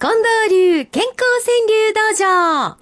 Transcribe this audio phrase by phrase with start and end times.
[0.00, 2.78] 近藤流健康川柳道場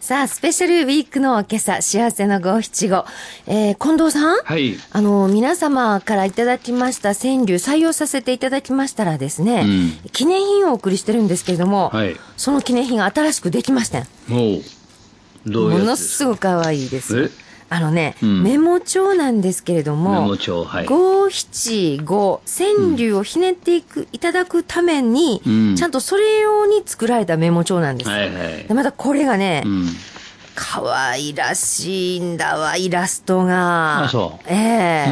[0.00, 3.04] さあ、スペシャルウィークの今朝、幸せの五七五。
[3.46, 4.38] えー、近藤さん？
[4.42, 4.74] はい。
[4.90, 14.00] あの、皆様からいただきました川柳採用させていただきましたらですね、うん記念品をお送りしてるんですけれども、はいその記念品が新しくできました。
[14.26, 14.62] もう、
[15.46, 17.50] どういうものすすごく可愛いですえ？
[17.72, 28.10] あのね、うんメモ帳なんですけれども、五七五川柳をひねっていく、いただくために、うんちゃんとそれ用に作られたメモ帳なんです。
[28.10, 28.74] はいはいで。
[28.74, 29.86] またこれがね、うん。
[30.62, 34.04] 可愛らしいんだわ、イラストが。
[34.04, 35.06] あそうえ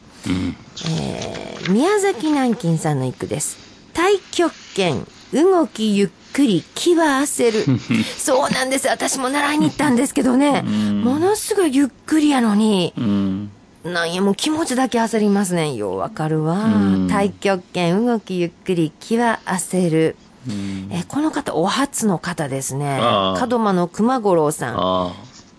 [0.87, 3.57] えー宮崎南京さんの一句です。
[3.93, 7.79] 太極拳、動きゆっくり、気は焦る。
[8.17, 8.87] そうなんです。
[8.87, 13.51] 私も習いに行ったんですけどね、ものすごいゆっくりやのに、うん。
[13.83, 15.73] なんやもう気持ちだけ焦りますね。
[15.75, 16.53] ようわかるわ。
[16.65, 20.15] うん太極拳、動きゆっくり、気は焦る。
[20.47, 20.89] うん。
[20.91, 22.99] えこの方、お初の方ですね。
[22.99, 24.75] 門真の熊五郎さん。
[24.77, 25.13] あ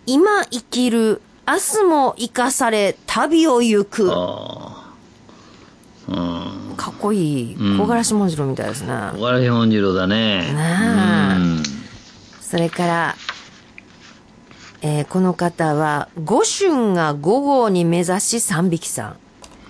[0.07, 3.85] 今生きる、明日も生かされ、旅を行あ。
[3.85, 4.82] く。
[6.77, 7.55] かっこいい。
[7.55, 8.89] うん小柄志文次郎みたいですね。
[9.17, 10.53] 小原本次郎だね。
[10.53, 11.63] なあうん。
[12.41, 13.17] それから、
[14.83, 19.17] えーこの方は、五春が五号に目指し三匹さ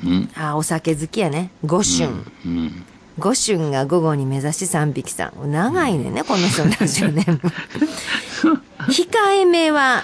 [0.04, 0.06] ん。
[0.06, 0.30] うん。
[0.34, 1.50] あー、お酒好きやね。
[1.64, 2.10] 五春。
[2.46, 2.84] うん。
[3.18, 5.52] 五春が午後に目指し三匹さん。
[5.52, 7.40] 長いねんね、この人のラジオネーム。
[8.88, 10.02] 控えめは、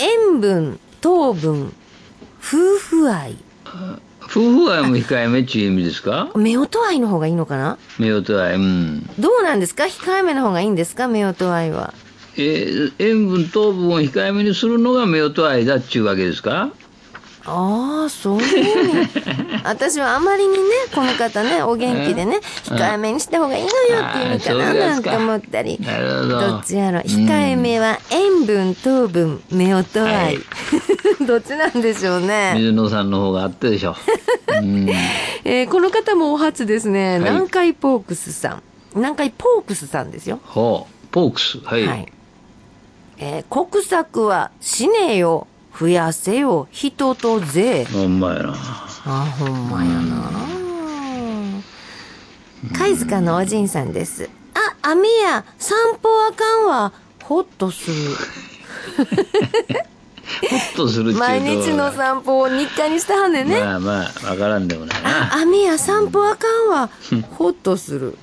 [0.00, 1.72] 塩分、糖分、
[2.42, 3.36] 夫婦愛。
[4.36, 6.28] 夫婦愛も控えめっちゅう意味ですか？
[6.34, 7.78] 夫婦愛の方がいいのかな？
[7.98, 8.56] 夫婦愛。
[8.56, 9.06] うん。
[9.18, 9.84] どうなんですか？
[9.84, 11.06] 控えめの方がいいんですか？
[11.08, 11.94] 夫婦愛は。
[12.36, 16.70] えー塩分、糖分を控えめにするのが夫婦愛だっちゅうわけですか？
[17.48, 19.08] ああ、そういう。
[19.64, 20.58] 私はあまりにね、
[20.92, 25.78] この方ね、お元気でね、控えめにした方がいいのよっていう意味かななんて思ったり。
[25.80, 26.98] なるほどどっちやろ。
[27.00, 30.10] 控えめは塩分、糖分、夫婦愛。
[30.10, 30.38] はい
[31.26, 32.54] どっちなんでしょうね。
[32.56, 33.94] 水野さんの方があったでしょ。
[34.48, 34.88] うん。
[35.44, 37.12] えーこの方もお初ですね。
[37.12, 38.62] はい南海ポークスさん。
[38.94, 40.40] 南海ポークスさんですよ。
[40.44, 41.06] ほう。
[41.10, 41.58] ポークス。
[41.60, 41.86] はい。
[41.86, 42.12] はい。
[43.18, 45.46] えー国策は死ねよ、
[45.78, 47.84] 増やせよ、人と税。
[47.86, 48.54] ほんまやな。
[49.04, 50.30] あ、ほんまやな。
[52.76, 54.28] 貝塚のおじんさんです。
[54.54, 56.92] あ、雨や、散歩あかんわ。
[57.22, 57.96] ほっとする。
[60.50, 63.60] ほっとするっちゅうと毎日の散歩を日課にしたはんねんね。
[63.60, 63.92] まあま
[64.24, 65.42] あ、わからんでもないあ、な。
[65.42, 66.90] 雨や散歩あかんわ。
[67.32, 68.18] ほっとする。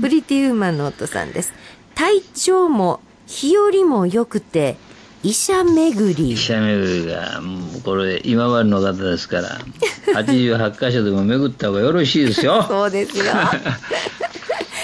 [0.00, 1.52] プリティウーマンの夫さんです。
[1.94, 4.76] 体調も日和も良くて、
[5.22, 6.36] 医者巡り医。
[6.36, 9.60] 者巡りが、もうこれ、今までの方ですから、
[10.14, 12.64] 88箇所でも巡った方がよろしいですよ。
[12.68, 13.24] そうですよ。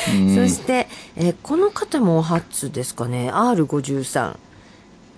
[0.08, 3.30] そして、えーこの方も初ですかね。
[3.32, 4.36] R53。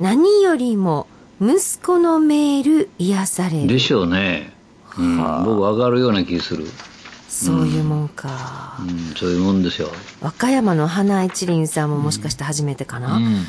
[0.00, 1.06] 何よりも、
[1.40, 3.68] 息子のメール癒される。
[3.68, 4.52] でしょうね。
[4.98, 6.66] うん、僕わかるような気する。
[7.28, 8.78] そういうもんか。
[8.80, 9.88] うん、そういうもんですよ。
[10.20, 13.16] 和歌山の花一輪さんももしかして初めてかな。
[13.16, 13.44] うん。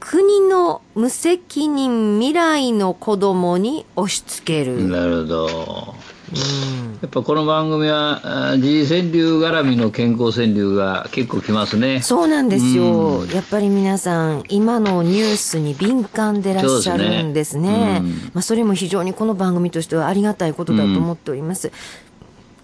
[0.00, 4.76] 国の無責任未来の子供に押し付ける。
[4.78, 4.90] うん。
[4.90, 5.94] なるほど。
[7.00, 12.02] やっぱこの番組は、あ時事川柳絡みの健康川柳が結構きますね。
[12.02, 13.24] そうなんですよ。
[13.26, 17.68] やっぱり皆さん、今のニュースに敏感でらっしゃるんですね。
[17.68, 21.70] ねうんまあ、それも非常にこの番組としてはありがたいことだと思っております。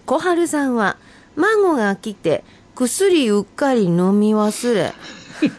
[0.05, 0.97] 小春さんは、
[1.37, 2.43] 孫が来て、
[2.75, 4.93] 薬うっかり飲み忘れ。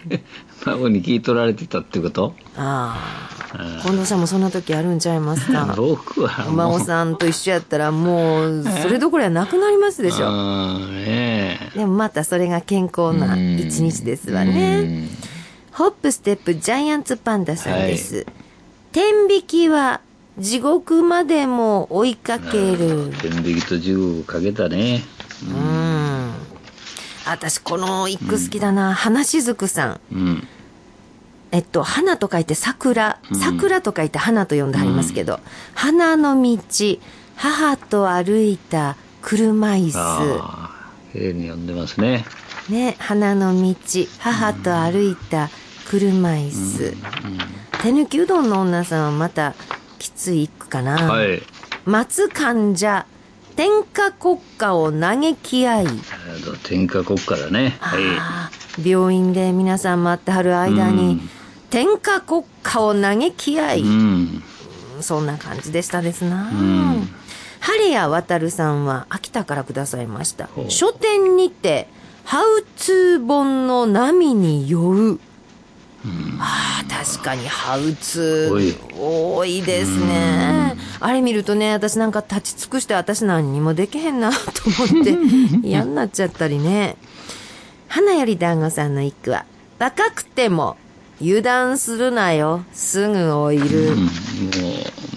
[0.67, 2.35] 孫に聞い取られてたってこと？
[2.59, 3.36] ああ。
[3.83, 5.75] 近藤さんもそんな時あるんちゃいますか？
[5.79, 10.29] 僕はお孫さんと一緒やったらもうそれどころやなくなりますでしょ。
[10.29, 11.79] うんねえ。
[11.79, 15.09] でもまたそれが健康な一日ですわね。
[15.73, 18.27] ホップステップジャイアンツパンダさんです、
[18.93, 20.01] 天引きは
[20.39, 23.13] 地獄までも追いかける。
[23.21, 25.05] 天引きと銃かけたね。
[25.47, 26.31] うん。
[27.27, 30.01] 私この一句好きだな、花しずくさん。
[30.13, 30.49] うん
[31.57, 35.41] えっと、花と書いて桜、桜と書いて花と呼んでありますけど、
[35.75, 36.59] 花の道、
[37.35, 42.27] 母と歩いた車椅子、ああ綺麗に読んでますね。
[42.69, 43.75] ね、花の道、
[44.19, 45.49] 母と歩いた
[45.89, 46.95] 車椅子、
[47.81, 49.55] 手抜きうどんの女さんはまた
[49.99, 51.11] きつい一句かな。
[51.11, 51.41] はい。
[51.87, 53.07] 松患者、
[53.57, 55.87] 天下国家を嘆き合い、
[56.65, 57.79] 天下国家だね。
[57.81, 57.97] は
[58.79, 58.87] い。
[58.87, 61.31] 病院で皆さん待ってはる間に、うん
[61.71, 64.43] 天下国家を嘆き合い、うん
[65.01, 66.45] そんな感じでしたですな。
[66.51, 67.09] ん
[67.61, 71.89] ハリア渡さんは秋田からくださいました書店にて、
[72.25, 75.21] ハウツー本の波に酔う。
[76.39, 80.77] ああ、確かにハウツー多いですね。
[81.01, 84.37] あれ見るとね、私なんか立ち尽くして私何にもできへんなと
[84.93, 85.17] 思って
[85.67, 86.97] 嫌になっちゃったりね。
[87.89, 89.45] 花より団子さんの一句は、
[89.79, 90.77] 若くても
[91.21, 93.93] 油断するなよ、すぐ老いる。
[93.93, 94.05] うん。
[94.05, 94.09] も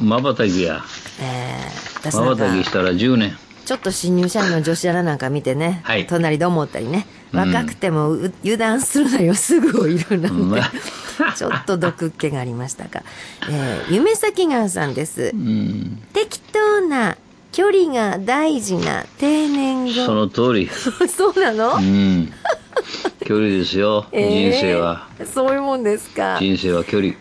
[0.02, 0.82] うまばたきや。
[1.22, 3.38] えー、私まばたきしたら10年。
[3.66, 6.08] ちょっと新入社員の女子アナなんか見てね、はい。
[6.08, 10.72] 隣で思ったりね、若くてもう油断するなよ、すぐ老いるなんて、まあ。
[11.36, 13.04] ちょっと毒っ気がありましたが、
[13.50, 15.32] えー、夢咲川さんです。
[15.34, 16.02] うん。
[16.14, 17.18] 適当な
[17.52, 20.06] 距離が大事な定年後。
[20.06, 20.70] その通り。
[21.14, 22.34] そうなの、うん
[23.30, 25.08] 距離ですよえー人生は。
[25.24, 26.40] そういうもんですか。
[26.40, 27.14] 人生は距離。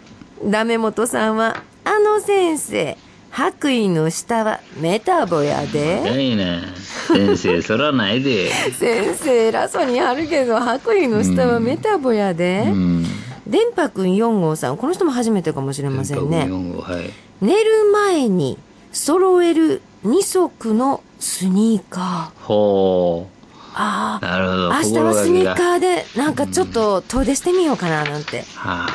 [0.43, 2.97] ダメ元さんは、あの先生、
[3.31, 6.01] 白衣の下はメタボやで。
[6.19, 6.63] いいね。
[7.09, 8.49] 先生そらないで。
[8.73, 13.05] 先生偉そうにあるけど白衣の下はメタボやで、うん。
[13.47, 16.47] 電波くん4号さんこの人も初めてかもしれませんね。
[16.49, 17.11] 4号はい。
[17.43, 18.57] 寝る前に
[18.93, 22.45] 揃える2足のスニーカー。
[22.47, 23.29] ほ
[23.75, 24.75] あうなるほど。
[24.75, 28.87] あ明日はスニーーカーでなんかちょっと遠出してみようかななんて、は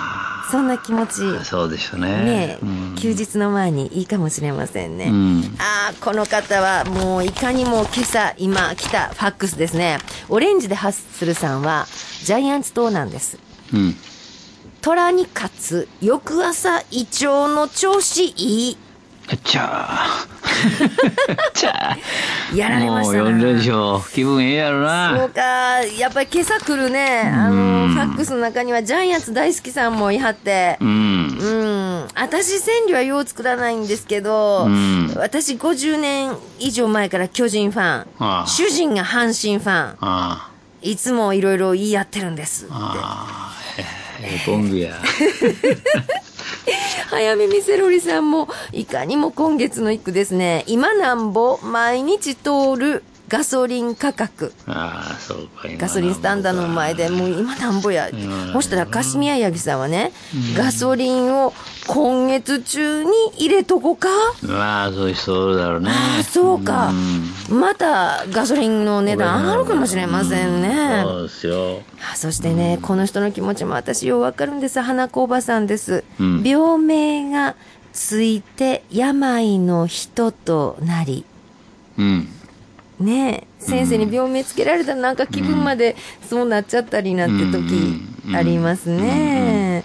[0.51, 1.23] そんな気持ち。
[1.39, 2.07] あそうでしょうね。
[2.07, 2.95] ね、うん。
[2.95, 5.55] 休日の前にいいかもしれませんね、うん。
[5.57, 9.97] ああ、この方はもういかにも今朝今来たファックスですね。
[10.29, 11.87] オレンジでハッスルさんは
[12.23, 13.39] ジャイアンツ党なんです。
[13.73, 13.95] うん。
[14.81, 18.77] 虎に勝つ翌朝胃腸の調子いい。
[19.27, 20.32] ちゃあちゃあ
[22.55, 23.23] やられましたな。
[23.23, 25.41] もう4連勝気分ええやろそうなか、
[25.97, 30.88] やっぱり今朝来るね、あの、ファックスの中にはジャイアンツ大好きさんもいはって、うん。
[30.88, 30.91] う
[32.05, 32.07] ん。
[32.15, 35.13] 私、川柳はよう作らないんですけど、うん。
[35.17, 37.85] 私50年以上前から巨人ファン、
[38.19, 38.45] ああ。
[38.47, 40.50] 主人が阪神ファン、あ
[40.81, 42.73] いつもいろいろ言い合ってるんですって。
[42.75, 43.85] あえ
[44.21, 44.91] えコンビや
[47.10, 50.63] 早めみセロリさんも、いかにも今月の一句ですね。
[50.68, 54.53] 今なんぼ、毎日通るガソリン価格。
[54.67, 58.09] ああそうガソリンスタンダーの前でもう今なんぼや。
[58.51, 60.11] そしたら、カシミヤヤギさんはね、
[60.55, 61.53] ガソリンを
[61.87, 64.07] 今月中に入れとこうか
[64.41, 67.23] まあそういうだろうねああ、そうかん。
[67.49, 71.01] またガソリンの値段上がるかもしれませんね。
[71.03, 71.81] そうですよ
[72.12, 74.81] あそしてね、この人の気持ちも私ようわかるんです。
[74.81, 76.03] 花子おばさんです。
[76.19, 77.55] うん病名が
[77.93, 81.25] ついて病の人となり。
[81.98, 82.27] うん
[83.00, 85.95] ねえ、先生に病名つけられたらなんか気分まで
[86.29, 89.83] そうなっちゃったりなんて時ありますね。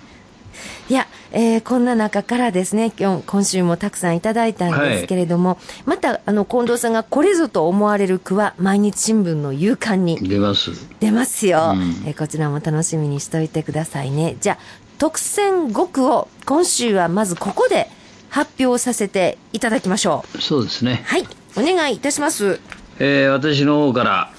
[0.89, 10.71] いや、えーこんな中からですね、今日、今週もたくさんいただいたんですけれども、また、あの、近藤さんがこれぞと思われる句は、毎日新聞の夕刊に出ます。
[11.01, 12.05] 出ますよ、うん。
[12.07, 14.37] えーこちらも楽しみにしといてくださいね。
[14.41, 14.59] じゃあ、
[14.99, 17.89] 特選5句を今週はまずここで
[18.31, 20.41] 発表させていただきましょう。
[20.41, 21.03] そうですね。
[21.05, 22.59] はい、お願いいたします。
[23.01, 24.31] えー私の方から、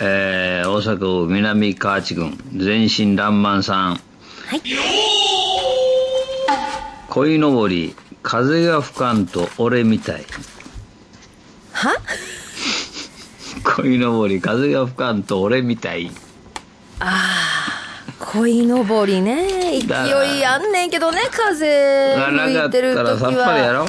[0.00, 3.98] えー大阪府南河内郡全身爛漫さんは
[4.56, 4.62] い。
[7.10, 10.24] 鯉のぼり風が吹かんと俺みたい
[11.72, 11.94] は？
[13.64, 16.10] 鯉のぼり風が吹かんと俺みたい
[18.18, 19.80] 鯉のぼりね。
[19.80, 19.86] 勢
[20.38, 23.86] いあんねんけどね、風吹いてるかったらさっ時ぱりやろは。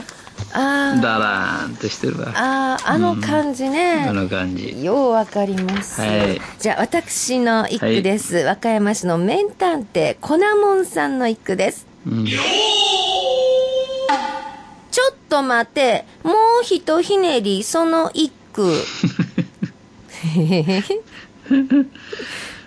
[0.54, 4.06] あーだらーんとしてるわあー、あの感じね。
[4.08, 6.02] あの感じようわかります。
[6.02, 8.38] はいじゃあ、私の一句です。
[8.38, 11.88] 和歌山市の名探偵、粉もんさんの一句です。
[12.06, 12.26] うん
[15.34, 18.72] と待て、もうひとひねり、その一句。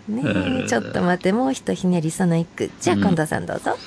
[0.08, 2.68] ねえ、ちょっと待って、もうひとひねり、その一句。
[2.80, 3.78] じゃあ、近藤さんどうぞ。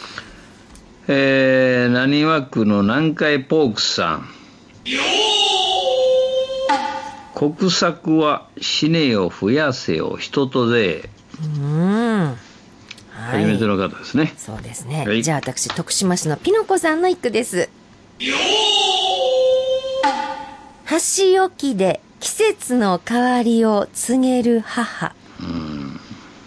[1.11, 4.29] えー、何枠の南海ポークスさん。
[7.33, 11.09] 国策は死ねよ増やせよ人とで。
[11.41, 12.35] うん。
[13.11, 14.35] 初めての方ですね。
[14.37, 15.03] そうですね。
[15.07, 17.69] はい、じゃあ私、徳島市のピノコさんの一句です。
[20.85, 25.15] 箸置きで季節の変わりを告げる母。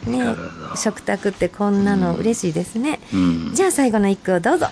[0.06, 0.34] ね
[0.76, 3.00] 食卓ってこんなの嬉しいですね。
[3.54, 4.66] じゃあ最後の一句をどうぞ。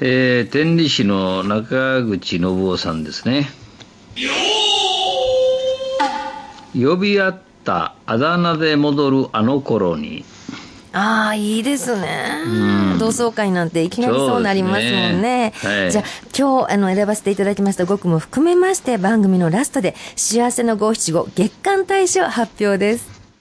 [0.00, 3.50] えー、天理市の中口信夫さんですね。
[6.74, 10.24] 呼び合ったあだ名で戻るあの頃に。
[10.92, 12.42] ああ、いいですね。
[12.98, 15.52] 同窓会なんていきなりそうなりますもんね。
[15.52, 16.04] ねはい、じゃあ、
[16.36, 23.19] 今日、あの、選ばせていただきました5句も含めまして、番組のラストで、幸せの五七五月間大賞発表です。